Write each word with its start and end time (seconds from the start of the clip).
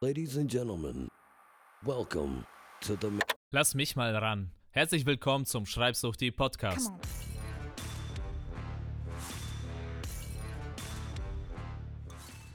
Ladies 0.00 0.36
and 0.36 0.48
gentlemen, 0.48 1.08
welcome 1.82 2.46
to 2.82 2.96
the. 3.00 3.10
Lass 3.50 3.74
mich 3.74 3.96
mal 3.96 4.14
ran. 4.14 4.52
Herzlich 4.70 5.04
willkommen 5.04 5.44
zum 5.44 5.66
Schreibsuchti 5.66 6.30
Podcast. 6.30 6.92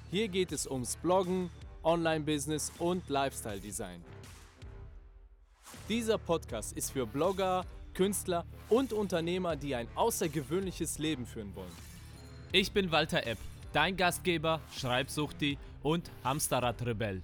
Hier 0.09 0.29
geht 0.29 0.53
es 0.53 0.65
ums 0.65 0.95
Bloggen, 0.95 1.49
Online-Business 1.83 2.71
und 2.79 3.09
Lifestyle-Design. 3.09 4.01
Dieser 5.89 6.17
Podcast 6.17 6.71
ist 6.77 6.91
für 6.93 7.05
Blogger, 7.05 7.65
Künstler 7.93 8.45
und 8.69 8.93
Unternehmer, 8.93 9.57
die 9.57 9.75
ein 9.75 9.89
außergewöhnliches 9.95 10.97
Leben 10.97 11.25
führen 11.25 11.53
wollen. 11.57 11.75
Ich 12.53 12.71
bin 12.71 12.89
Walter 12.89 13.27
Epp, 13.27 13.37
dein 13.73 13.97
Gastgeber, 13.97 14.61
Schreibsuchti 14.77 15.57
und 15.81 16.09
Hamsterrad-Rebell. 16.23 17.21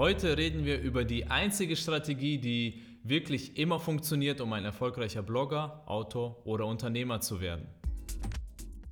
Heute 0.00 0.38
reden 0.38 0.64
wir 0.64 0.80
über 0.80 1.04
die 1.04 1.26
einzige 1.26 1.76
Strategie, 1.76 2.38
die 2.38 2.80
wirklich 3.04 3.58
immer 3.58 3.78
funktioniert, 3.78 4.40
um 4.40 4.50
ein 4.54 4.64
erfolgreicher 4.64 5.22
Blogger, 5.22 5.82
Autor 5.84 6.40
oder 6.46 6.64
Unternehmer 6.64 7.20
zu 7.20 7.42
werden. 7.42 7.66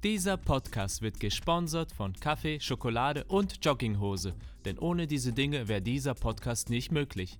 Dieser 0.04 0.36
Podcast 0.36 1.00
wird 1.00 1.18
gesponsert 1.18 1.92
von 1.92 2.12
Kaffee, 2.12 2.60
Schokolade 2.60 3.24
und 3.24 3.64
Jogginghose, 3.64 4.34
denn 4.66 4.78
ohne 4.78 5.06
diese 5.06 5.32
Dinge 5.32 5.66
wäre 5.66 5.80
dieser 5.80 6.12
Podcast 6.12 6.68
nicht 6.68 6.92
möglich. 6.92 7.38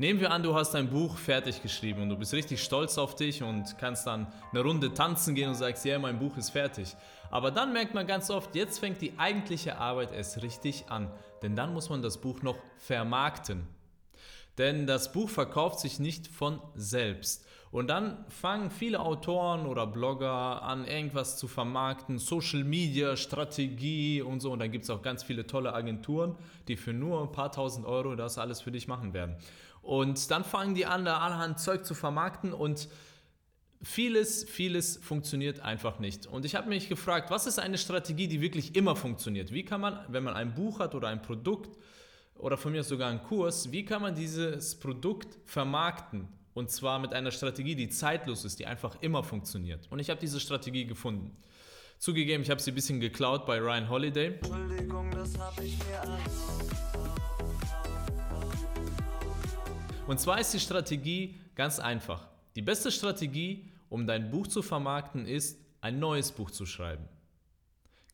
Nehmen 0.00 0.20
wir 0.20 0.30
an, 0.30 0.44
du 0.44 0.54
hast 0.54 0.76
ein 0.76 0.88
Buch 0.88 1.16
fertig 1.16 1.60
geschrieben 1.60 2.02
und 2.02 2.10
du 2.10 2.16
bist 2.16 2.32
richtig 2.32 2.62
stolz 2.62 2.98
auf 2.98 3.16
dich 3.16 3.42
und 3.42 3.76
kannst 3.78 4.06
dann 4.06 4.28
eine 4.52 4.62
Runde 4.62 4.94
tanzen 4.94 5.34
gehen 5.34 5.48
und 5.48 5.56
sagst, 5.56 5.84
ja, 5.84 5.98
mein 5.98 6.20
Buch 6.20 6.36
ist 6.36 6.50
fertig. 6.50 6.94
Aber 7.32 7.50
dann 7.50 7.72
merkt 7.72 7.94
man 7.94 8.06
ganz 8.06 8.30
oft, 8.30 8.54
jetzt 8.54 8.78
fängt 8.78 9.02
die 9.02 9.18
eigentliche 9.18 9.76
Arbeit 9.78 10.12
erst 10.12 10.40
richtig 10.40 10.84
an, 10.88 11.10
denn 11.42 11.56
dann 11.56 11.74
muss 11.74 11.90
man 11.90 12.00
das 12.00 12.18
Buch 12.18 12.42
noch 12.42 12.58
vermarkten. 12.76 13.66
Denn 14.56 14.86
das 14.86 15.10
Buch 15.10 15.28
verkauft 15.28 15.80
sich 15.80 15.98
nicht 15.98 16.28
von 16.28 16.60
selbst. 16.76 17.44
Und 17.70 17.88
dann 17.88 18.24
fangen 18.28 18.70
viele 18.70 19.00
Autoren 19.00 19.66
oder 19.66 19.86
Blogger 19.86 20.62
an, 20.62 20.86
irgendwas 20.86 21.36
zu 21.36 21.48
vermarkten, 21.48 22.18
Social 22.18 22.64
Media, 22.64 23.16
Strategie 23.16 24.22
und 24.22 24.40
so. 24.40 24.52
Und 24.52 24.60
dann 24.60 24.70
gibt 24.70 24.84
es 24.84 24.90
auch 24.90 25.02
ganz 25.02 25.22
viele 25.22 25.46
tolle 25.46 25.74
Agenturen, 25.74 26.34
die 26.66 26.76
für 26.76 26.94
nur 26.94 27.22
ein 27.22 27.32
paar 27.32 27.52
tausend 27.52 27.84
Euro 27.84 28.14
das 28.16 28.38
alles 28.38 28.62
für 28.62 28.72
dich 28.72 28.88
machen 28.88 29.12
werden. 29.12 29.36
Und 29.82 30.30
dann 30.30 30.44
fangen 30.44 30.74
die 30.74 30.86
an, 30.86 31.04
da 31.04 31.18
allerhand 31.18 31.60
Zeug 31.60 31.84
zu 31.84 31.94
vermarkten 31.94 32.52
und 32.52 32.88
vieles, 33.82 34.44
vieles 34.44 34.96
funktioniert 34.96 35.60
einfach 35.60 35.98
nicht. 35.98 36.26
Und 36.26 36.44
ich 36.44 36.54
habe 36.54 36.68
mich 36.68 36.88
gefragt, 36.88 37.30
was 37.30 37.46
ist 37.46 37.58
eine 37.58 37.78
Strategie, 37.78 38.28
die 38.28 38.40
wirklich 38.40 38.76
immer 38.76 38.96
funktioniert? 38.96 39.52
Wie 39.52 39.64
kann 39.64 39.80
man, 39.80 40.00
wenn 40.08 40.24
man 40.24 40.34
ein 40.34 40.54
Buch 40.54 40.80
hat 40.80 40.94
oder 40.94 41.08
ein 41.08 41.22
Produkt 41.22 41.78
oder 42.34 42.56
von 42.56 42.72
mir 42.72 42.82
sogar 42.82 43.10
einen 43.10 43.22
Kurs, 43.22 43.72
wie 43.72 43.84
kann 43.84 44.02
man 44.02 44.14
dieses 44.14 44.78
Produkt 44.78 45.38
vermarkten? 45.44 46.28
Und 46.58 46.72
zwar 46.72 46.98
mit 46.98 47.14
einer 47.14 47.30
Strategie, 47.30 47.76
die 47.76 47.88
zeitlos 47.88 48.44
ist, 48.44 48.58
die 48.58 48.66
einfach 48.66 49.00
immer 49.00 49.22
funktioniert. 49.22 49.86
Und 49.90 50.00
ich 50.00 50.10
habe 50.10 50.18
diese 50.18 50.40
Strategie 50.40 50.86
gefunden. 50.86 51.36
Zugegeben, 52.00 52.42
ich 52.42 52.50
habe 52.50 52.60
sie 52.60 52.72
ein 52.72 52.74
bisschen 52.74 52.98
geklaut 52.98 53.46
bei 53.46 53.60
Ryan 53.60 53.88
Holiday. 53.88 54.34
Entschuldigung, 54.34 55.08
das 55.12 55.38
habe 55.38 55.62
ich 55.62 55.78
mir 55.78 56.02
Und 60.08 60.18
zwar 60.18 60.40
ist 60.40 60.52
die 60.52 60.58
Strategie 60.58 61.38
ganz 61.54 61.78
einfach. 61.78 62.26
Die 62.56 62.62
beste 62.62 62.90
Strategie, 62.90 63.70
um 63.88 64.08
dein 64.08 64.32
Buch 64.32 64.48
zu 64.48 64.60
vermarkten, 64.60 65.26
ist, 65.26 65.60
ein 65.80 66.00
neues 66.00 66.32
Buch 66.32 66.50
zu 66.50 66.66
schreiben. 66.66 67.04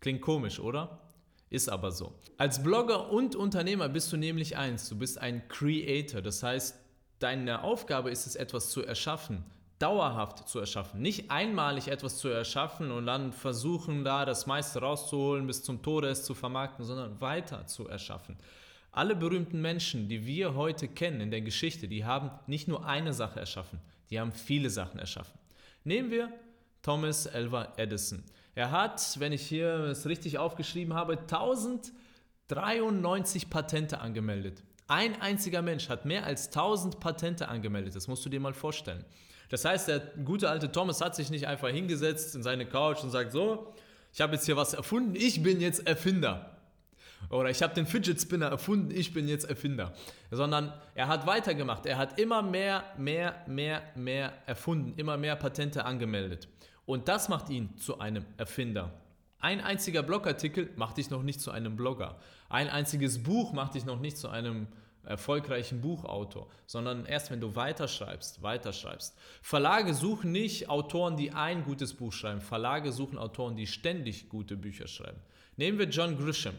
Klingt 0.00 0.20
komisch, 0.20 0.60
oder? 0.60 1.00
Ist 1.48 1.70
aber 1.70 1.92
so. 1.92 2.20
Als 2.36 2.62
Blogger 2.62 3.10
und 3.10 3.36
Unternehmer 3.36 3.88
bist 3.88 4.12
du 4.12 4.18
nämlich 4.18 4.58
eins. 4.58 4.86
Du 4.90 4.98
bist 4.98 5.16
ein 5.16 5.48
Creator. 5.48 6.20
Das 6.20 6.42
heißt, 6.42 6.83
deine 7.18 7.62
Aufgabe 7.62 8.10
ist 8.10 8.26
es, 8.26 8.36
etwas 8.36 8.70
zu 8.70 8.84
erschaffen, 8.84 9.44
dauerhaft 9.78 10.48
zu 10.48 10.58
erschaffen. 10.58 11.02
Nicht 11.02 11.30
einmalig 11.30 11.88
etwas 11.88 12.16
zu 12.18 12.28
erschaffen 12.28 12.90
und 12.90 13.06
dann 13.06 13.32
versuchen, 13.32 14.04
da 14.04 14.24
das 14.24 14.46
meiste 14.46 14.80
rauszuholen, 14.80 15.46
bis 15.46 15.62
zum 15.62 15.82
Tode 15.82 16.08
es 16.08 16.24
zu 16.24 16.34
vermarkten, 16.34 16.84
sondern 16.84 17.20
weiter 17.20 17.66
zu 17.66 17.88
erschaffen. 17.88 18.36
Alle 18.92 19.16
berühmten 19.16 19.60
Menschen, 19.60 20.08
die 20.08 20.24
wir 20.24 20.54
heute 20.54 20.86
kennen 20.86 21.20
in 21.20 21.32
der 21.32 21.40
Geschichte, 21.40 21.88
die 21.88 22.04
haben 22.04 22.30
nicht 22.46 22.68
nur 22.68 22.86
eine 22.86 23.12
Sache 23.12 23.40
erschaffen, 23.40 23.80
die 24.10 24.20
haben 24.20 24.30
viele 24.32 24.70
Sachen 24.70 25.00
erschaffen. 25.00 25.36
Nehmen 25.82 26.12
wir 26.12 26.32
Thomas 26.82 27.26
Alva 27.26 27.72
Edison. 27.76 28.22
Er 28.54 28.70
hat, 28.70 29.18
wenn 29.18 29.32
ich 29.32 29.44
hier 29.46 29.86
es 29.86 30.06
richtig 30.06 30.38
aufgeschrieben 30.38 30.94
habe, 30.94 31.18
1093 31.18 33.50
Patente 33.50 34.00
angemeldet. 34.00 34.62
Ein 34.94 35.20
einziger 35.20 35.60
Mensch 35.60 35.88
hat 35.88 36.04
mehr 36.04 36.24
als 36.24 36.46
1000 36.46 37.00
Patente 37.00 37.48
angemeldet. 37.48 37.96
Das 37.96 38.06
musst 38.06 38.24
du 38.24 38.28
dir 38.28 38.38
mal 38.38 38.54
vorstellen. 38.54 39.04
Das 39.48 39.64
heißt, 39.64 39.88
der 39.88 39.98
gute 40.24 40.48
alte 40.48 40.70
Thomas 40.70 41.00
hat 41.00 41.16
sich 41.16 41.30
nicht 41.30 41.48
einfach 41.48 41.70
hingesetzt 41.70 42.36
in 42.36 42.44
seine 42.44 42.64
Couch 42.64 43.02
und 43.02 43.10
sagt 43.10 43.32
so, 43.32 43.74
ich 44.12 44.20
habe 44.20 44.34
jetzt 44.34 44.46
hier 44.46 44.56
was 44.56 44.72
erfunden, 44.72 45.16
ich 45.16 45.42
bin 45.42 45.60
jetzt 45.60 45.84
Erfinder. 45.84 46.58
Oder 47.28 47.50
ich 47.50 47.60
habe 47.60 47.74
den 47.74 47.86
Fidget 47.86 48.20
Spinner 48.20 48.46
erfunden, 48.46 48.92
ich 48.92 49.12
bin 49.12 49.26
jetzt 49.26 49.50
Erfinder. 49.50 49.94
Sondern 50.30 50.72
er 50.94 51.08
hat 51.08 51.26
weitergemacht. 51.26 51.86
Er 51.86 51.98
hat 51.98 52.20
immer 52.20 52.42
mehr, 52.42 52.84
mehr, 52.96 53.34
mehr, 53.48 53.82
mehr 53.96 54.32
erfunden, 54.46 54.94
immer 54.96 55.16
mehr 55.16 55.34
Patente 55.34 55.84
angemeldet. 55.84 56.46
Und 56.86 57.08
das 57.08 57.28
macht 57.28 57.50
ihn 57.50 57.76
zu 57.78 57.98
einem 57.98 58.24
Erfinder. 58.36 58.92
Ein 59.40 59.60
einziger 59.60 60.04
Blogartikel 60.04 60.70
macht 60.76 60.98
dich 60.98 61.10
noch 61.10 61.24
nicht 61.24 61.40
zu 61.40 61.50
einem 61.50 61.74
Blogger. 61.74 62.20
Ein 62.48 62.68
einziges 62.68 63.24
Buch 63.24 63.52
macht 63.52 63.74
dich 63.74 63.84
noch 63.84 63.98
nicht 63.98 64.16
zu 64.16 64.28
einem 64.28 64.68
erfolgreichen 65.06 65.80
Buchautor, 65.80 66.48
sondern 66.66 67.06
erst 67.06 67.30
wenn 67.30 67.40
du 67.40 67.54
weiterschreibst, 67.54 68.42
weiterschreibst. 68.42 69.16
Verlage 69.42 69.94
suchen 69.94 70.32
nicht 70.32 70.68
Autoren, 70.68 71.16
die 71.16 71.32
ein 71.32 71.64
gutes 71.64 71.94
Buch 71.94 72.12
schreiben. 72.12 72.40
Verlage 72.40 72.92
suchen 72.92 73.18
Autoren, 73.18 73.56
die 73.56 73.66
ständig 73.66 74.28
gute 74.28 74.56
Bücher 74.56 74.86
schreiben. 74.86 75.20
Nehmen 75.56 75.78
wir 75.78 75.88
John 75.88 76.16
Grisham. 76.16 76.54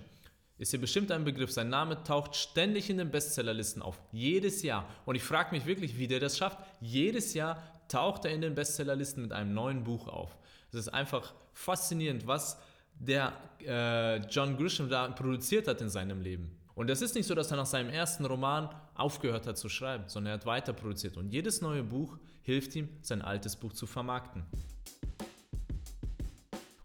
Ist 0.57 0.71
hier 0.71 0.79
bestimmt 0.79 1.11
ein 1.11 1.25
Begriff. 1.25 1.51
Sein 1.51 1.69
Name 1.69 2.01
taucht 2.03 2.35
ständig 2.35 2.89
in 2.89 2.97
den 2.97 3.11
Bestsellerlisten 3.11 3.81
auf. 3.81 3.99
Jedes 4.13 4.63
Jahr. 4.63 4.87
Und 5.05 5.15
ich 5.15 5.23
frage 5.23 5.53
mich 5.53 5.65
wirklich, 5.65 5.97
wie 5.97 6.07
der 6.07 6.21
das 6.21 6.37
schafft. 6.37 6.59
Jedes 6.79 7.33
Jahr 7.33 7.61
taucht 7.89 8.25
er 8.25 8.31
in 8.31 8.41
den 8.41 8.55
Bestsellerlisten 8.55 9.21
mit 9.21 9.33
einem 9.33 9.53
neuen 9.53 9.83
Buch 9.83 10.07
auf. 10.07 10.37
Es 10.71 10.79
ist 10.79 10.89
einfach 10.89 11.33
faszinierend, 11.53 12.25
was 12.25 12.57
der 12.99 13.33
äh, 13.65 14.17
John 14.27 14.55
Grisham 14.57 14.89
da 14.89 15.09
produziert 15.09 15.67
hat 15.67 15.81
in 15.81 15.89
seinem 15.89 16.21
Leben. 16.21 16.57
Und 16.75 16.89
es 16.89 17.01
ist 17.01 17.15
nicht 17.15 17.25
so, 17.25 17.33
dass 17.33 17.51
er 17.51 17.57
nach 17.57 17.65
seinem 17.65 17.89
ersten 17.89 18.25
Roman 18.25 18.69
aufgehört 18.95 19.47
hat 19.47 19.57
zu 19.57 19.69
schreiben, 19.69 20.03
sondern 20.07 20.31
er 20.31 20.33
hat 20.35 20.45
weiter 20.45 20.73
produziert. 20.73 21.15
Und 21.15 21.29
jedes 21.31 21.61
neue 21.61 21.83
Buch 21.83 22.17
hilft 22.43 22.75
ihm, 22.75 22.89
sein 23.01 23.21
altes 23.21 23.55
Buch 23.55 23.71
zu 23.71 23.87
vermarkten. 23.87 24.43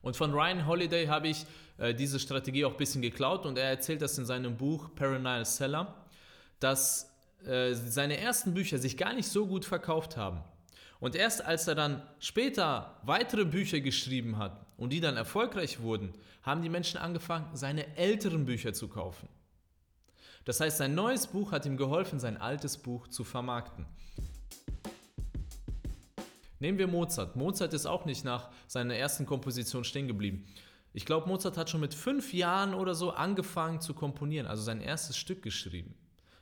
Und 0.00 0.16
von 0.16 0.32
Ryan 0.32 0.66
Holiday 0.66 1.06
habe 1.06 1.28
ich 1.28 1.44
äh, 1.76 1.92
diese 1.92 2.20
Strategie 2.20 2.64
auch 2.64 2.70
ein 2.72 2.76
bisschen 2.76 3.02
geklaut 3.02 3.44
und 3.44 3.58
er 3.58 3.68
erzählt 3.68 4.00
das 4.00 4.16
in 4.16 4.24
seinem 4.24 4.56
Buch 4.56 4.94
Perennial 4.94 5.44
Seller, 5.44 5.94
dass 6.60 7.12
äh, 7.44 7.74
seine 7.74 8.16
ersten 8.18 8.54
Bücher 8.54 8.78
sich 8.78 8.96
gar 8.96 9.12
nicht 9.12 9.28
so 9.28 9.46
gut 9.46 9.64
verkauft 9.64 10.16
haben. 10.16 10.40
Und 11.00 11.16
erst 11.16 11.44
als 11.44 11.66
er 11.66 11.74
dann 11.74 12.02
später 12.18 12.98
weitere 13.02 13.44
Bücher 13.44 13.80
geschrieben 13.80 14.38
hat 14.38 14.64
und 14.76 14.92
die 14.92 15.00
dann 15.00 15.16
erfolgreich 15.16 15.80
wurden, 15.80 16.14
haben 16.42 16.62
die 16.62 16.68
Menschen 16.68 16.98
angefangen, 16.98 17.48
seine 17.54 17.96
älteren 17.96 18.44
Bücher 18.44 18.72
zu 18.72 18.88
kaufen. 18.88 19.28
Das 20.44 20.60
heißt, 20.60 20.78
sein 20.78 20.94
neues 20.94 21.26
Buch 21.26 21.52
hat 21.52 21.66
ihm 21.66 21.76
geholfen, 21.76 22.18
sein 22.18 22.36
altes 22.36 22.78
Buch 22.78 23.08
zu 23.08 23.24
vermarkten. 23.24 23.86
Nehmen 26.58 26.78
wir 26.78 26.88
Mozart. 26.88 27.36
Mozart 27.36 27.72
ist 27.72 27.86
auch 27.86 28.04
nicht 28.04 28.24
nach 28.24 28.50
seiner 28.66 28.94
ersten 28.94 29.26
Komposition 29.26 29.84
stehen 29.84 30.08
geblieben. 30.08 30.46
Ich 30.92 31.06
glaube, 31.06 31.28
Mozart 31.28 31.56
hat 31.56 31.70
schon 31.70 31.80
mit 31.80 31.94
fünf 31.94 32.32
Jahren 32.34 32.74
oder 32.74 32.94
so 32.94 33.10
angefangen 33.10 33.80
zu 33.80 33.94
komponieren, 33.94 34.46
also 34.46 34.62
sein 34.62 34.80
erstes 34.80 35.16
Stück 35.16 35.42
geschrieben. 35.42 35.94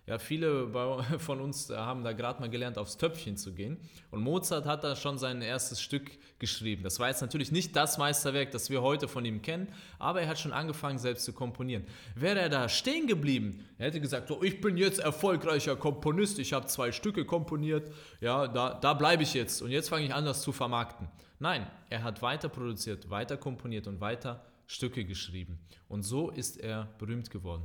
Ja, 0.08 0.19
viele 0.19 0.69
von 1.19 1.40
uns 1.40 1.69
haben 1.69 2.02
da 2.02 2.12
gerade 2.12 2.40
mal 2.40 2.49
gelernt, 2.49 2.78
aufs 2.78 2.96
Töpfchen 2.96 3.37
zu 3.37 3.52
gehen. 3.52 3.76
Und 4.10 4.22
Mozart 4.22 4.64
hat 4.64 4.82
da 4.82 4.96
schon 4.96 5.19
sein 5.19 5.43
erstes 5.43 5.82
Stück 5.82 6.10
geschrieben. 6.38 6.82
Das 6.82 6.99
war 6.99 7.08
jetzt 7.08 7.20
natürlich 7.20 7.52
nicht 7.52 7.76
das 7.76 7.99
Meisterwerk, 7.99 8.50
das 8.50 8.70
wir 8.70 8.81
heute 8.81 9.06
von 9.06 9.26
ihm 9.26 9.43
kennen, 9.43 9.69
aber 9.99 10.22
er 10.22 10.28
hat 10.28 10.38
schon 10.38 10.52
angefangen, 10.52 10.99
selbst 10.99 11.26
zu 11.26 11.34
komponieren. 11.34 11.84
Wäre 12.14 12.40
er 12.40 12.49
da 12.49 12.70
stehen 12.70 13.06
geblieben, 13.06 13.66
er 13.76 13.88
hätte 13.88 14.00
gesagt, 14.00 14.28
so, 14.28 14.43
ich 14.43 14.62
bin 14.62 14.78
jetzt 14.78 14.99
erfolgreicher 14.99 15.76
Komponist, 15.76 16.38
ich 16.38 16.54
habe 16.54 16.66
zwei 16.66 16.90
Stücke 16.90 17.26
komponiert, 17.26 17.93
ja, 18.20 18.46
da, 18.46 18.75
da 18.75 18.94
bleibe 18.94 19.25
ich 19.25 19.34
jetzt 19.34 19.61
und 19.61 19.70
jetzt 19.70 19.90
fange 19.90 20.06
ich 20.06 20.14
an, 20.14 20.25
das 20.25 20.40
zu 20.40 20.52
vermarkten. 20.52 21.08
Nein, 21.38 21.66
er 21.90 22.02
hat 22.02 22.22
weiter 22.22 22.49
produziert, 22.49 23.11
weiter 23.11 23.37
komponiert 23.37 23.87
und 23.87 24.00
weiter 24.00 24.43
Stücke 24.66 25.04
geschrieben. 25.04 25.58
Und 25.88 26.02
so 26.02 26.31
ist 26.31 26.58
er 26.58 26.88
berühmt 26.99 27.31
geworden. 27.31 27.64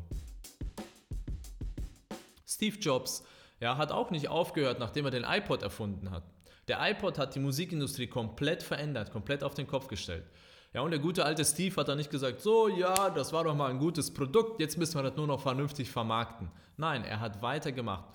Steve 2.63 2.79
Jobs 2.79 3.23
ja, 3.59 3.75
hat 3.75 3.91
auch 3.91 4.09
nicht 4.09 4.29
aufgehört, 4.29 4.79
nachdem 4.79 5.03
er 5.03 5.11
den 5.11 5.25
iPod 5.25 5.63
erfunden 5.63 6.11
hat. 6.11 6.23
Der 6.69 6.79
iPod 6.81 7.17
hat 7.17 7.35
die 7.35 7.39
Musikindustrie 7.39 8.07
komplett 8.07 8.63
verändert, 8.63 9.11
komplett 9.11 9.43
auf 9.43 9.53
den 9.53 9.67
Kopf 9.67 9.89
gestellt. 9.89 10.23
Ja, 10.73 10.79
und 10.79 10.91
der 10.91 11.01
gute 11.01 11.25
alte 11.25 11.43
Steve 11.43 11.75
hat 11.75 11.89
dann 11.89 11.97
nicht 11.97 12.09
gesagt, 12.09 12.39
so, 12.39 12.69
ja, 12.69 13.09
das 13.09 13.33
war 13.33 13.43
doch 13.43 13.53
mal 13.53 13.69
ein 13.69 13.79
gutes 13.79 14.13
Produkt, 14.13 14.61
jetzt 14.61 14.77
müssen 14.77 14.95
wir 14.95 15.03
das 15.03 15.17
nur 15.17 15.27
noch 15.27 15.41
vernünftig 15.41 15.91
vermarkten. 15.91 16.49
Nein, 16.77 17.03
er 17.03 17.19
hat 17.19 17.41
weitergemacht. 17.41 18.05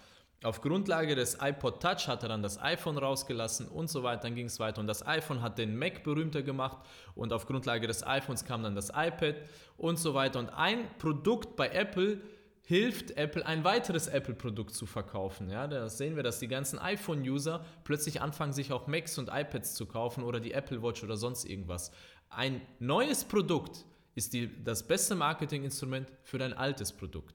Auf 0.43 0.63
Grundlage 0.63 1.15
des 1.15 1.37
iPod 1.43 1.83
Touch 1.83 2.09
hat 2.09 2.23
er 2.23 2.31
dann 2.31 2.43
das 2.43 2.59
iPhone 2.63 2.97
rausgelassen 2.97 3.69
und 3.69 3.91
so 3.91 4.03
weiter, 4.03 4.23
dann 4.23 4.35
ging 4.35 4.47
es 4.47 4.59
weiter. 4.59 4.81
Und 4.81 4.87
das 4.87 5.07
iPhone 5.07 5.43
hat 5.43 5.59
den 5.59 5.79
Mac 5.79 6.05
berühmter 6.05 6.43
gemacht 6.43 6.79
und 7.15 7.35
auf 7.35 7.45
Grundlage 7.47 7.87
des 7.87 8.07
iPhones 8.07 8.45
kam 8.45 8.63
dann 8.63 8.75
das 8.75 8.89
iPad 8.89 9.37
und 9.77 9.99
so 9.99 10.15
weiter. 10.15 10.39
Und 10.39 10.49
ein 10.51 10.89
Produkt 10.99 11.55
bei 11.55 11.69
Apple 11.69 12.21
hilft 12.69 13.17
Apple, 13.17 13.47
ein 13.47 13.65
weiteres 13.65 14.09
Apple-Produkt 14.09 14.75
zu 14.75 14.85
verkaufen. 14.85 15.49
Ja, 15.49 15.67
da 15.67 15.89
sehen 15.89 16.17
wir, 16.17 16.23
dass 16.23 16.39
die 16.39 16.49
ganzen 16.49 16.79
iPhone-User 16.79 17.65
plötzlich 17.83 18.21
anfangen, 18.21 18.53
sich 18.53 18.75
auch 18.75 18.87
Macs 18.87 19.17
und 19.17 19.31
iPads 19.33 19.73
zu 19.73 19.87
kaufen 19.87 20.23
oder 20.23 20.39
die 20.39 20.53
Apple 20.53 20.83
Watch 20.83 21.03
oder 21.03 21.17
sonst 21.17 21.47
irgendwas. 21.47 21.93
Ein 22.29 22.61
neues 22.79 23.25
Produkt 23.25 23.87
ist 24.15 24.35
die, 24.35 24.51
das 24.65 24.87
beste 24.87 25.15
Marketinginstrument 25.15 26.13
für 26.25 26.37
dein 26.37 26.53
altes 26.53 26.93
Produkt. 26.93 27.35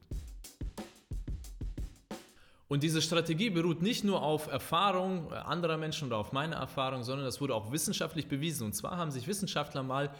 Und 2.67 2.83
diese 2.83 3.01
Strategie 3.01 3.49
beruht 3.49 3.81
nicht 3.81 4.03
nur 4.03 4.21
auf 4.21 4.45
Erfahrung 4.45 5.33
anderer 5.33 5.77
Menschen 5.77 6.09
oder 6.09 6.17
auf 6.17 6.31
meiner 6.31 6.57
Erfahrung, 6.57 7.01
sondern 7.01 7.25
das 7.25 7.41
wurde 7.41 7.55
auch 7.55 7.71
wissenschaftlich 7.71 8.27
bewiesen. 8.27 8.67
Und 8.67 8.73
zwar 8.73 8.97
haben 8.97 9.09
sich 9.09 9.27
Wissenschaftler 9.27 9.81
mal 9.81 10.13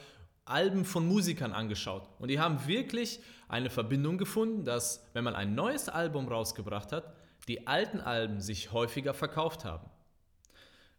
Alben 0.45 0.85
von 0.85 1.07
Musikern 1.07 1.53
angeschaut. 1.53 2.09
Und 2.19 2.29
die 2.29 2.39
haben 2.39 2.67
wirklich 2.67 3.19
eine 3.47 3.69
Verbindung 3.69 4.17
gefunden, 4.17 4.65
dass 4.65 5.05
wenn 5.13 5.23
man 5.23 5.35
ein 5.35 5.55
neues 5.55 5.89
Album 5.89 6.27
rausgebracht 6.27 6.91
hat, 6.91 7.13
die 7.47 7.67
alten 7.67 7.99
Alben 7.99 8.39
sich 8.39 8.71
häufiger 8.71 9.13
verkauft 9.13 9.65
haben. 9.65 9.89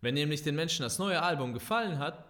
Wenn 0.01 0.15
nämlich 0.15 0.43
den 0.43 0.55
Menschen 0.55 0.83
das 0.83 0.99
neue 0.99 1.23
Album 1.23 1.53
gefallen 1.53 1.99
hat, 1.99 2.25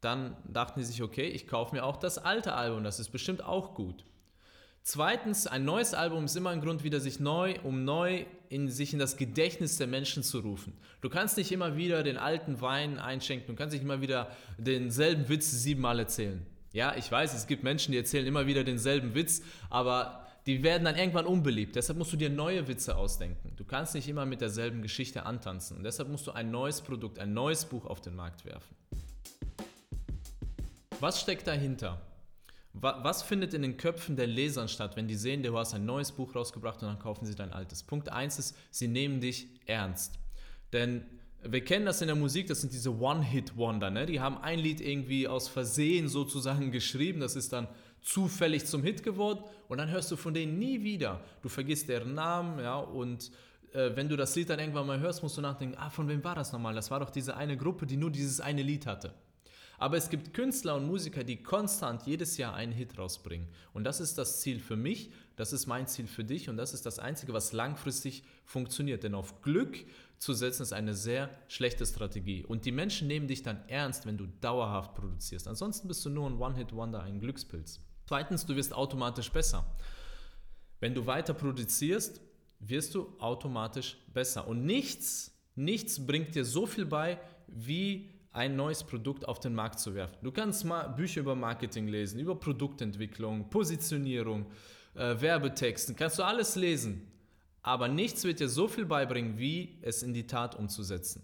dann 0.00 0.36
dachten 0.44 0.82
sie 0.82 0.92
sich, 0.92 1.02
okay, 1.02 1.28
ich 1.28 1.46
kaufe 1.46 1.74
mir 1.74 1.84
auch 1.84 1.96
das 1.96 2.18
alte 2.18 2.54
Album, 2.54 2.84
das 2.84 3.00
ist 3.00 3.10
bestimmt 3.10 3.42
auch 3.42 3.74
gut. 3.74 4.04
Zweitens, 4.86 5.46
ein 5.46 5.64
neues 5.64 5.94
Album 5.94 6.26
ist 6.26 6.36
immer 6.36 6.50
ein 6.50 6.60
Grund, 6.60 6.84
wieder 6.84 7.00
sich 7.00 7.18
neu, 7.18 7.54
um 7.62 7.86
neu 7.86 8.26
in 8.50 8.68
sich 8.68 8.92
in 8.92 8.98
das 8.98 9.16
Gedächtnis 9.16 9.78
der 9.78 9.86
Menschen 9.86 10.22
zu 10.22 10.40
rufen. 10.40 10.74
Du 11.00 11.08
kannst 11.08 11.38
nicht 11.38 11.50
immer 11.52 11.78
wieder 11.78 12.02
den 12.02 12.18
alten 12.18 12.60
Wein 12.60 12.98
einschenken, 12.98 13.46
du 13.46 13.54
kannst 13.54 13.72
nicht 13.72 13.82
immer 13.82 14.02
wieder 14.02 14.30
denselben 14.58 15.26
Witz 15.30 15.50
siebenmal 15.50 16.00
erzählen. 16.00 16.44
Ja, 16.74 16.94
ich 16.96 17.10
weiß, 17.10 17.32
es 17.32 17.46
gibt 17.46 17.64
Menschen, 17.64 17.92
die 17.92 17.98
erzählen 17.98 18.26
immer 18.26 18.46
wieder 18.46 18.62
denselben 18.62 19.14
Witz, 19.14 19.40
aber 19.70 20.26
die 20.44 20.62
werden 20.62 20.84
dann 20.84 20.96
irgendwann 20.96 21.24
unbeliebt. 21.24 21.76
Deshalb 21.76 21.98
musst 21.98 22.12
du 22.12 22.18
dir 22.18 22.28
neue 22.28 22.68
Witze 22.68 22.94
ausdenken. 22.94 23.54
Du 23.56 23.64
kannst 23.64 23.94
nicht 23.94 24.06
immer 24.06 24.26
mit 24.26 24.42
derselben 24.42 24.82
Geschichte 24.82 25.24
antanzen. 25.24 25.78
Und 25.78 25.84
deshalb 25.84 26.10
musst 26.10 26.26
du 26.26 26.32
ein 26.32 26.50
neues 26.50 26.82
Produkt, 26.82 27.18
ein 27.18 27.32
neues 27.32 27.64
Buch 27.64 27.86
auf 27.86 28.02
den 28.02 28.14
Markt 28.14 28.44
werfen. 28.44 28.76
Was 31.00 31.22
steckt 31.22 31.46
dahinter? 31.46 32.02
Was 32.76 33.22
findet 33.22 33.54
in 33.54 33.62
den 33.62 33.76
Köpfen 33.76 34.16
der 34.16 34.26
Lesern 34.26 34.66
statt, 34.68 34.96
wenn 34.96 35.06
die 35.06 35.14
sehen, 35.14 35.44
du 35.44 35.56
hast 35.56 35.74
ein 35.74 35.86
neues 35.86 36.10
Buch 36.10 36.34
rausgebracht 36.34 36.82
und 36.82 36.88
dann 36.88 36.98
kaufen 36.98 37.24
sie 37.24 37.36
dein 37.36 37.52
altes? 37.52 37.84
Punkt 37.84 38.08
1 38.08 38.40
ist, 38.40 38.56
sie 38.70 38.88
nehmen 38.88 39.20
dich 39.20 39.46
ernst. 39.66 40.18
Denn 40.72 41.04
wir 41.44 41.64
kennen 41.64 41.86
das 41.86 42.00
in 42.00 42.08
der 42.08 42.16
Musik, 42.16 42.48
das 42.48 42.62
sind 42.62 42.72
diese 42.72 42.98
One-Hit-Wonder. 42.98 43.90
Ne? 43.90 44.06
Die 44.06 44.18
haben 44.18 44.38
ein 44.38 44.58
Lied 44.58 44.80
irgendwie 44.80 45.28
aus 45.28 45.46
Versehen 45.46 46.08
sozusagen 46.08 46.72
geschrieben, 46.72 47.20
das 47.20 47.36
ist 47.36 47.52
dann 47.52 47.68
zufällig 48.00 48.66
zum 48.66 48.82
Hit 48.82 49.04
geworden 49.04 49.44
und 49.68 49.78
dann 49.78 49.90
hörst 49.90 50.10
du 50.10 50.16
von 50.16 50.34
denen 50.34 50.58
nie 50.58 50.82
wieder. 50.82 51.20
Du 51.42 51.48
vergisst 51.48 51.88
deren 51.88 52.14
Namen 52.14 52.58
ja, 52.58 52.76
und 52.76 53.30
äh, 53.72 53.90
wenn 53.94 54.08
du 54.08 54.16
das 54.16 54.34
Lied 54.34 54.50
dann 54.50 54.58
irgendwann 54.58 54.86
mal 54.86 54.98
hörst, 54.98 55.22
musst 55.22 55.36
du 55.36 55.40
nachdenken, 55.40 55.76
ah, 55.78 55.90
von 55.90 56.08
wem 56.08 56.24
war 56.24 56.34
das 56.34 56.52
nochmal? 56.52 56.74
Das 56.74 56.90
war 56.90 57.00
doch 57.00 57.10
diese 57.10 57.36
eine 57.36 57.56
Gruppe, 57.56 57.86
die 57.86 57.96
nur 57.96 58.10
dieses 58.10 58.40
eine 58.40 58.62
Lied 58.62 58.86
hatte. 58.86 59.14
Aber 59.78 59.96
es 59.96 60.08
gibt 60.08 60.34
Künstler 60.34 60.76
und 60.76 60.86
Musiker, 60.86 61.24
die 61.24 61.42
konstant 61.42 62.06
jedes 62.06 62.36
Jahr 62.36 62.54
einen 62.54 62.72
Hit 62.72 62.98
rausbringen. 62.98 63.48
Und 63.72 63.84
das 63.84 64.00
ist 64.00 64.16
das 64.18 64.40
Ziel 64.40 64.60
für 64.60 64.76
mich, 64.76 65.10
das 65.36 65.52
ist 65.52 65.66
mein 65.66 65.86
Ziel 65.86 66.06
für 66.06 66.24
dich 66.24 66.48
und 66.48 66.56
das 66.56 66.74
ist 66.74 66.86
das 66.86 66.98
Einzige, 66.98 67.32
was 67.32 67.52
langfristig 67.52 68.22
funktioniert. 68.44 69.02
Denn 69.02 69.14
auf 69.14 69.42
Glück 69.42 69.76
zu 70.18 70.32
setzen 70.32 70.62
ist 70.62 70.72
eine 70.72 70.94
sehr 70.94 71.28
schlechte 71.48 71.84
Strategie. 71.84 72.44
Und 72.44 72.64
die 72.64 72.72
Menschen 72.72 73.08
nehmen 73.08 73.26
dich 73.26 73.42
dann 73.42 73.68
ernst, 73.68 74.06
wenn 74.06 74.16
du 74.16 74.26
dauerhaft 74.40 74.94
produzierst. 74.94 75.48
Ansonsten 75.48 75.88
bist 75.88 76.04
du 76.04 76.10
nur 76.10 76.28
ein 76.28 76.38
One-Hit-Wonder, 76.38 77.02
ein 77.02 77.18
Glückspilz. 77.18 77.80
Zweitens, 78.06 78.46
du 78.46 78.54
wirst 78.54 78.72
automatisch 78.72 79.30
besser. 79.30 79.66
Wenn 80.80 80.94
du 80.94 81.06
weiter 81.06 81.34
produzierst, 81.34 82.20
wirst 82.60 82.94
du 82.94 83.14
automatisch 83.18 83.96
besser. 84.12 84.46
Und 84.46 84.64
nichts, 84.64 85.32
nichts 85.56 86.04
bringt 86.04 86.34
dir 86.34 86.44
so 86.44 86.66
viel 86.66 86.86
bei, 86.86 87.18
wie 87.48 88.10
ein 88.34 88.56
neues 88.56 88.82
Produkt 88.82 89.26
auf 89.26 89.38
den 89.38 89.54
Markt 89.54 89.78
zu 89.78 89.94
werfen. 89.94 90.18
Du 90.22 90.32
kannst 90.32 90.64
mal 90.64 90.88
Bücher 90.88 91.20
über 91.20 91.36
Marketing 91.36 91.86
lesen, 91.86 92.18
über 92.18 92.34
Produktentwicklung, 92.34 93.48
Positionierung, 93.48 94.46
äh, 94.94 95.20
Werbetexten, 95.20 95.94
kannst 95.94 96.18
du 96.18 96.24
alles 96.24 96.56
lesen. 96.56 97.10
Aber 97.62 97.88
nichts 97.88 98.24
wird 98.24 98.40
dir 98.40 98.48
so 98.48 98.68
viel 98.68 98.84
beibringen, 98.84 99.38
wie 99.38 99.78
es 99.82 100.02
in 100.02 100.12
die 100.12 100.26
Tat 100.26 100.56
umzusetzen. 100.56 101.22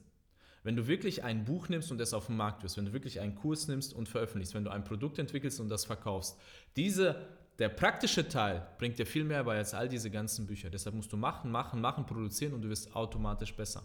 Wenn 0.62 0.76
du 0.76 0.86
wirklich 0.86 1.24
ein 1.24 1.44
Buch 1.44 1.68
nimmst 1.68 1.90
und 1.90 2.00
es 2.00 2.14
auf 2.14 2.26
den 2.26 2.36
Markt 2.36 2.62
wirst, 2.62 2.76
wenn 2.76 2.86
du 2.86 2.92
wirklich 2.92 3.20
einen 3.20 3.34
Kurs 3.34 3.66
nimmst 3.66 3.92
und 3.92 4.08
veröffentlichst, 4.08 4.54
wenn 4.54 4.64
du 4.64 4.70
ein 4.70 4.84
Produkt 4.84 5.18
entwickelst 5.18 5.58
und 5.58 5.68
das 5.68 5.84
verkaufst, 5.84 6.38
diese, 6.76 7.26
der 7.58 7.70
praktische 7.70 8.28
Teil 8.28 8.66
bringt 8.78 8.98
dir 8.98 9.06
viel 9.06 9.24
mehr 9.24 9.42
bei 9.44 9.56
als 9.56 9.74
all 9.74 9.88
diese 9.88 10.10
ganzen 10.10 10.46
Bücher. 10.46 10.70
Deshalb 10.70 10.94
musst 10.94 11.12
du 11.12 11.16
machen, 11.16 11.50
machen, 11.50 11.80
machen, 11.80 12.06
produzieren 12.06 12.52
und 12.52 12.62
du 12.62 12.68
wirst 12.68 12.94
automatisch 12.94 13.54
besser. 13.54 13.84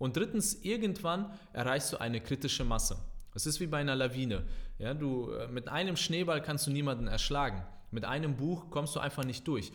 Und 0.00 0.16
drittens, 0.16 0.54
irgendwann 0.62 1.30
erreichst 1.52 1.92
du 1.92 2.00
eine 2.00 2.22
kritische 2.22 2.64
Masse. 2.64 2.96
Das 3.34 3.44
ist 3.44 3.60
wie 3.60 3.66
bei 3.66 3.78
einer 3.78 3.94
Lawine. 3.94 4.44
Ja, 4.78 4.94
du, 4.94 5.30
äh, 5.30 5.46
mit 5.48 5.68
einem 5.68 5.94
Schneeball 5.96 6.40
kannst 6.40 6.66
du 6.66 6.70
niemanden 6.70 7.06
erschlagen. 7.06 7.62
Mit 7.90 8.06
einem 8.06 8.34
Buch 8.34 8.70
kommst 8.70 8.96
du 8.96 9.00
einfach 9.00 9.24
nicht 9.24 9.46
durch. 9.46 9.72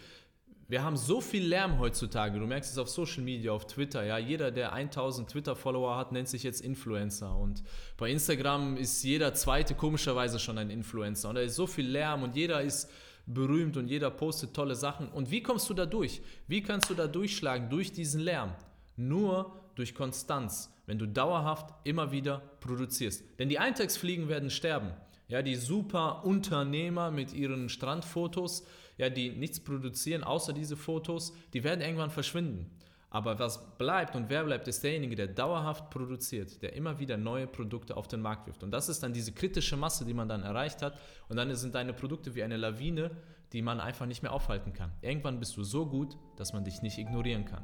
Wir 0.67 0.83
haben 0.83 0.97
so 0.97 1.21
viel 1.21 1.45
Lärm 1.45 1.77
heutzutage. 1.77 2.39
Du 2.39 2.47
merkst 2.47 2.71
es 2.71 2.79
auf 2.79 2.89
Social 2.89 3.21
Media, 3.21 3.51
auf 3.51 3.67
Twitter. 3.67 4.03
Ja, 4.03 4.17
jeder, 4.17 4.49
der 4.49 4.73
1000 4.73 5.29
Twitter-Follower 5.29 5.95
hat, 5.95 6.11
nennt 6.11 6.27
sich 6.27 6.41
jetzt 6.41 6.61
Influencer. 6.61 7.37
Und 7.37 7.61
bei 7.95 8.09
Instagram 8.09 8.77
ist 8.77 9.03
jeder 9.03 9.35
zweite 9.35 9.75
komischerweise 9.75 10.39
schon 10.39 10.57
ein 10.57 10.71
Influencer. 10.71 11.29
Und 11.29 11.35
da 11.35 11.41
ist 11.41 11.55
so 11.55 11.67
viel 11.67 11.87
Lärm 11.87 12.23
und 12.23 12.35
jeder 12.35 12.63
ist 12.63 12.89
berühmt 13.27 13.77
und 13.77 13.89
jeder 13.89 14.09
postet 14.09 14.55
tolle 14.55 14.73
Sachen. 14.73 15.07
Und 15.09 15.29
wie 15.29 15.43
kommst 15.43 15.69
du 15.69 15.75
da 15.75 15.85
durch? 15.85 16.23
Wie 16.47 16.63
kannst 16.63 16.89
du 16.89 16.95
da 16.95 17.05
durchschlagen 17.05 17.69
durch 17.69 17.91
diesen 17.91 18.21
Lärm? 18.21 18.55
Nur 18.97 19.64
durch 19.75 19.93
Konstanz, 19.93 20.73
wenn 20.85 20.97
du 20.97 21.07
dauerhaft 21.07 21.73
immer 21.83 22.11
wieder 22.11 22.41
produzierst. 22.59 23.23
Denn 23.39 23.49
die 23.49 23.59
Eintextfliegen 23.59 24.27
werden 24.27 24.49
sterben. 24.49 24.91
Ja, 25.27 25.41
die 25.41 25.55
super 25.55 26.23
Unternehmer 26.23 27.09
mit 27.09 27.33
ihren 27.33 27.69
Strandfotos, 27.69 28.65
ja, 28.97 29.09
die 29.09 29.31
nichts 29.31 29.59
produzieren 29.59 30.23
außer 30.23 30.53
diese 30.53 30.77
Fotos, 30.77 31.33
die 31.53 31.63
werden 31.63 31.81
irgendwann 31.81 32.11
verschwinden. 32.11 32.69
Aber 33.09 33.39
was 33.39 33.77
bleibt 33.77 34.15
und 34.15 34.29
wer 34.29 34.43
bleibt, 34.43 34.67
ist 34.67 34.83
derjenige, 34.83 35.15
der 35.15 35.27
dauerhaft 35.27 35.89
produziert, 35.89 36.61
der 36.61 36.73
immer 36.73 36.99
wieder 36.99 37.15
neue 37.15 37.47
Produkte 37.47 37.95
auf 37.95 38.09
den 38.09 38.19
Markt 38.19 38.45
wirft. 38.45 38.61
Und 38.61 38.71
das 38.71 38.89
ist 38.89 39.03
dann 39.03 39.13
diese 39.13 39.31
kritische 39.31 39.77
Masse, 39.77 40.03
die 40.03 40.13
man 40.13 40.27
dann 40.27 40.43
erreicht 40.43 40.81
hat. 40.81 40.99
Und 41.29 41.37
dann 41.37 41.55
sind 41.55 41.75
deine 41.75 41.93
Produkte 41.93 42.35
wie 42.35 42.43
eine 42.43 42.57
Lawine, 42.57 43.11
die 43.53 43.61
man 43.61 43.79
einfach 43.79 44.05
nicht 44.05 44.21
mehr 44.21 44.33
aufhalten 44.33 44.73
kann. 44.73 44.91
Irgendwann 45.01 45.39
bist 45.39 45.55
du 45.55 45.63
so 45.63 45.85
gut, 45.85 46.17
dass 46.35 46.51
man 46.51 46.65
dich 46.65 46.81
nicht 46.81 46.97
ignorieren 46.97 47.45
kann. 47.45 47.63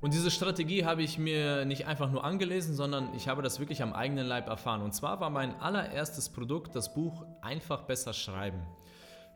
Und 0.00 0.14
diese 0.14 0.30
Strategie 0.30 0.84
habe 0.84 1.02
ich 1.02 1.18
mir 1.18 1.64
nicht 1.64 1.86
einfach 1.86 2.10
nur 2.10 2.22
angelesen, 2.22 2.74
sondern 2.74 3.12
ich 3.14 3.26
habe 3.26 3.42
das 3.42 3.58
wirklich 3.58 3.82
am 3.82 3.92
eigenen 3.92 4.26
Leib 4.26 4.48
erfahren. 4.48 4.80
Und 4.82 4.94
zwar 4.94 5.18
war 5.18 5.28
mein 5.28 5.58
allererstes 5.60 6.28
Produkt 6.28 6.76
das 6.76 6.94
Buch 6.94 7.24
Einfach 7.42 7.82
besser 7.82 8.12
schreiben. 8.12 8.62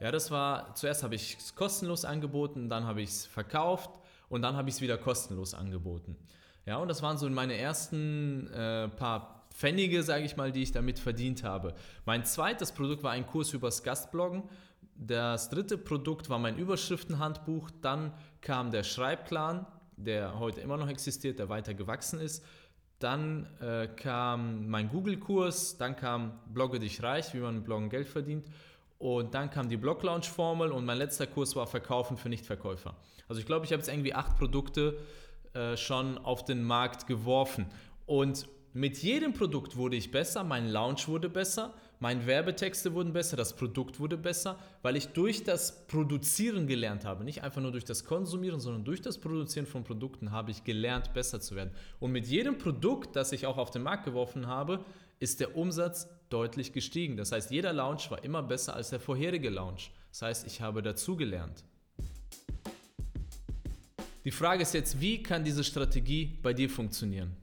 Ja, 0.01 0.13
das 0.13 0.31
war, 0.31 0.75
zuerst 0.75 1.03
habe 1.03 1.15
ich 1.17 1.37
es 1.39 1.55
kostenlos 1.55 2.05
angeboten, 2.05 2.69
dann 2.69 2.87
habe 2.87 3.03
ich 3.03 3.11
es 3.11 3.27
verkauft 3.27 3.91
und 4.29 4.43
dann 4.43 4.57
habe 4.57 4.69
ich 4.69 4.77
es 4.77 4.81
wieder 4.81 4.99
kostenlos 4.99 5.55
angeboten. 5.55 6.17
Ja, 6.65 6.77
und 6.77 6.89
das 6.89 7.03
waren 7.03 7.19
so 7.19 7.29
meine 7.29 7.57
ersten 7.57 8.47
äh, 8.53 8.89
paar 8.89 9.47
Pfennige, 9.53 10.03
sage 10.03 10.25
ich 10.25 10.37
mal, 10.37 10.53
die 10.53 10.63
ich 10.63 10.73
damit 10.73 10.99
verdient 10.99 11.43
habe. 11.45 11.75
Mein 12.05 12.25
zweites 12.25 12.73
Produkt 12.73 13.03
war 13.03 13.13
ein 13.13 13.27
Kurs 13.27 13.53
übers 13.53 13.83
Gastbloggen. 13.83 14.45
Das 14.97 15.51
dritte 15.51 15.77
Produkt 15.77 16.31
war 16.31 16.39
mein 16.39 16.57
Überschriftenhandbuch. 16.57 17.71
Dann 17.81 18.13
kam 18.41 18.71
der 18.71 18.85
Schreibplan 18.85 19.67
der 19.97 20.39
heute 20.39 20.61
immer 20.61 20.77
noch 20.77 20.89
existiert, 20.89 21.39
der 21.39 21.49
weiter 21.49 21.75
gewachsen 21.75 22.21
ist. 22.21 22.45
Dann 22.99 23.47
äh, 23.61 23.89
kam 23.89 24.69
mein 24.69 24.89
Google-Kurs, 24.89 25.77
dann 25.77 25.97
kam 25.97 26.39
Blogge 26.53 26.79
dich 26.79 27.03
reich, 27.03 27.35
wie 27.35 27.39
man 27.39 27.57
mit 27.57 27.65
Bloggen 27.65 27.91
Geld 27.91 28.09
verdient. 28.09 28.47
Und 28.99 29.35
dann 29.35 29.51
kam 29.51 29.69
die 29.69 29.77
Blog-Launch-Formel 29.77 30.71
und 30.71 30.85
mein 30.85 30.99
letzter 30.99 31.27
Kurs 31.27 31.57
war 31.57 31.67
Verkaufen 31.67 32.17
für 32.17 32.29
Nichtverkäufer. 32.29 32.95
Also 33.29 33.41
ich 33.41 33.47
glaube, 33.47 33.67
ich 33.67 33.73
habe 33.73 33.81
jetzt 33.81 33.89
irgendwie 33.89 34.15
acht 34.15 34.37
Produkte 34.37 34.99
äh, 35.55 35.77
schon 35.77 36.19
auf 36.19 36.45
den 36.45 36.63
Markt 36.63 37.09
geworfen. 37.09 37.67
Und 38.07 38.47
mit 38.73 38.99
jedem 38.99 39.35
Produkt 39.35 39.77
wurde 39.77 39.97
ich 39.97 40.11
besser, 40.11 40.45
mein 40.45 40.69
Launch 40.69 41.09
wurde 41.09 41.29
besser, 41.29 41.75
meine 42.03 42.27
Werbetexte 42.27 42.95
wurden 42.95 43.13
besser, 43.13 43.37
das 43.37 43.55
Produkt 43.55 44.01
wurde 44.01 44.17
besser, 44.17 44.59
weil 44.83 44.97
ich 44.97 45.11
durch 45.11 45.45
das 45.45 45.87
Produzieren 45.87 46.67
gelernt 46.67 47.05
habe. 47.05 47.23
Nicht 47.23 47.45
einfach 47.45 47.63
nur 47.63 47.71
durch 47.71 47.85
das 47.85 48.05
Konsumieren, 48.05 48.59
sondern 48.59 48.85
durch 48.85 49.01
das 49.01 49.19
Produzieren 49.19 49.67
von 49.67 49.85
Produkten 49.85 50.33
habe 50.33 50.51
ich 50.51 50.65
gelernt, 50.65 51.15
besser 51.15 51.41
zu 51.41 51.55
werden. 51.55 51.71
Und 52.01 52.11
mit 52.11 52.27
jedem 52.27 52.59
Produkt, 52.59 53.15
das 53.15 53.31
ich 53.31 53.47
auch 53.47 53.57
auf 53.57 53.71
den 53.71 53.85
Markt 53.85 54.05
geworfen 54.05 54.49
habe, 54.49 54.85
ist 55.21 55.39
der 55.39 55.57
Umsatz 55.57 56.09
deutlich 56.29 56.73
gestiegen. 56.73 57.17
Das 57.17 57.31
heißt, 57.31 57.53
jeder 57.53 57.73
Launch 57.73 58.11
war 58.11 58.25
immer 58.25 58.43
besser 58.43 58.75
als 58.75 58.91
der 58.91 58.99
vorherige 58.99 59.49
Launch. 59.49 59.93
Das 60.11 60.23
heißt, 60.23 60.47
ich 60.49 60.61
habe 60.61 60.83
dazugelernt. 60.83 61.63
Die 64.25 64.33
Frage 64.33 64.63
ist 64.63 64.75
jetzt, 64.75 65.01
wie 65.01 65.23
kann 65.23 65.45
diese 65.45 65.63
Strategie 65.63 66.37
bei 66.43 66.53
dir 66.53 66.69
funktionieren? 66.69 67.37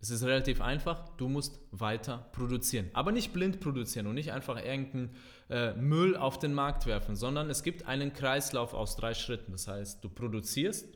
Es 0.00 0.08
ist 0.08 0.22
relativ 0.22 0.62
einfach, 0.62 1.08
du 1.18 1.28
musst 1.28 1.60
weiter 1.72 2.30
produzieren. 2.32 2.88
Aber 2.94 3.12
nicht 3.12 3.32
blind 3.34 3.60
produzieren 3.60 4.06
und 4.06 4.14
nicht 4.14 4.32
einfach 4.32 4.56
irgendeinen 4.56 5.14
äh, 5.50 5.74
Müll 5.74 6.16
auf 6.16 6.38
den 6.38 6.54
Markt 6.54 6.86
werfen, 6.86 7.16
sondern 7.16 7.50
es 7.50 7.62
gibt 7.62 7.86
einen 7.86 8.14
Kreislauf 8.14 8.72
aus 8.72 8.96
drei 8.96 9.12
Schritten. 9.12 9.52
Das 9.52 9.68
heißt, 9.68 10.02
du 10.02 10.08
produzierst, 10.08 10.88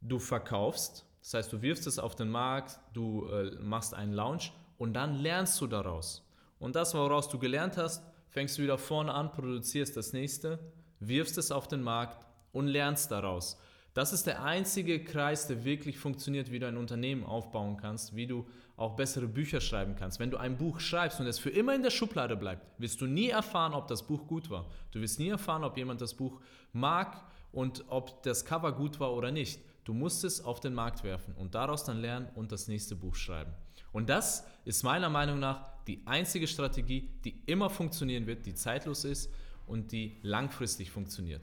du 0.00 0.18
verkaufst, 0.20 1.06
das 1.20 1.34
heißt, 1.34 1.52
du 1.52 1.62
wirfst 1.62 1.86
es 1.86 1.98
auf 1.98 2.14
den 2.14 2.28
Markt, 2.28 2.78
du 2.92 3.26
äh, 3.28 3.56
machst 3.60 3.94
einen 3.94 4.12
Launch 4.12 4.52
und 4.78 4.94
dann 4.94 5.16
lernst 5.16 5.60
du 5.60 5.66
daraus. 5.66 6.24
Und 6.60 6.76
das, 6.76 6.94
woraus 6.94 7.28
du 7.28 7.38
gelernt 7.38 7.76
hast, 7.76 8.04
fängst 8.28 8.58
du 8.58 8.62
wieder 8.62 8.78
vorne 8.78 9.12
an, 9.12 9.32
produzierst 9.32 9.96
das 9.96 10.12
nächste, 10.12 10.60
wirfst 11.00 11.36
es 11.36 11.50
auf 11.50 11.66
den 11.66 11.82
Markt 11.82 12.26
und 12.52 12.68
lernst 12.68 13.10
daraus. 13.10 13.58
Das 13.94 14.14
ist 14.14 14.26
der 14.26 14.42
einzige 14.42 15.04
Kreis, 15.04 15.46
der 15.48 15.64
wirklich 15.64 15.98
funktioniert, 15.98 16.50
wie 16.50 16.58
du 16.58 16.66
ein 16.66 16.78
Unternehmen 16.78 17.24
aufbauen 17.24 17.76
kannst, 17.76 18.16
wie 18.16 18.26
du 18.26 18.46
auch 18.76 18.96
bessere 18.96 19.28
Bücher 19.28 19.60
schreiben 19.60 19.94
kannst. 19.96 20.18
Wenn 20.18 20.30
du 20.30 20.38
ein 20.38 20.56
Buch 20.56 20.80
schreibst 20.80 21.20
und 21.20 21.26
es 21.26 21.38
für 21.38 21.50
immer 21.50 21.74
in 21.74 21.82
der 21.82 21.90
Schublade 21.90 22.36
bleibt, 22.36 22.66
wirst 22.80 23.02
du 23.02 23.06
nie 23.06 23.28
erfahren, 23.28 23.74
ob 23.74 23.88
das 23.88 24.06
Buch 24.06 24.26
gut 24.26 24.48
war. 24.48 24.66
Du 24.92 25.00
wirst 25.00 25.18
nie 25.18 25.28
erfahren, 25.28 25.62
ob 25.62 25.76
jemand 25.76 26.00
das 26.00 26.14
Buch 26.14 26.40
mag 26.72 27.22
und 27.52 27.84
ob 27.88 28.22
das 28.22 28.46
Cover 28.46 28.72
gut 28.72 28.98
war 28.98 29.12
oder 29.12 29.30
nicht. 29.30 29.60
Du 29.84 29.92
musst 29.92 30.24
es 30.24 30.42
auf 30.42 30.60
den 30.60 30.74
Markt 30.74 31.04
werfen 31.04 31.34
und 31.34 31.54
daraus 31.54 31.84
dann 31.84 32.00
lernen 32.00 32.28
und 32.34 32.50
das 32.50 32.68
nächste 32.68 32.96
Buch 32.96 33.14
schreiben. 33.14 33.52
Und 33.92 34.08
das 34.08 34.46
ist 34.64 34.84
meiner 34.84 35.10
Meinung 35.10 35.38
nach 35.38 35.70
die 35.86 36.00
einzige 36.06 36.46
Strategie, 36.46 37.10
die 37.24 37.42
immer 37.44 37.68
funktionieren 37.68 38.26
wird, 38.26 38.46
die 38.46 38.54
zeitlos 38.54 39.04
ist 39.04 39.30
und 39.66 39.92
die 39.92 40.16
langfristig 40.22 40.90
funktioniert. 40.90 41.42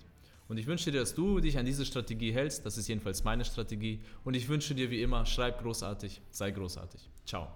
Und 0.50 0.58
ich 0.58 0.65
wünsche 0.65 0.91
dir, 0.91 1.00
dass 1.00 1.13
du 1.13 1.39
dich 1.39 1.58
an 1.60 1.65
diese 1.65 1.86
Strategie 1.86 2.34
hältst. 2.34 2.65
Das 2.65 2.77
ist 2.77 2.88
jedenfalls 2.88 3.24
meine 3.24 3.46
Strategie. 3.46 4.01
Und 4.24 4.34
ich 4.34 4.50
wünsche 4.50 4.74
dir 4.74 4.89
wie 4.89 5.01
immer, 5.01 5.25
schreib 5.25 5.62
großartig, 5.62 6.22
sei 6.32 6.50
großartig. 6.51 7.08
Ciao. 7.25 7.48